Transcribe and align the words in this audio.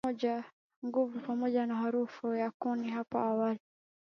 nguvu 0.85 1.19
pamoja 1.19 1.65
na 1.65 1.75
harufu 1.75 2.33
ya 2.35 2.51
kuni 2.51 2.89
Hapo 2.89 3.17
awali 3.17 3.59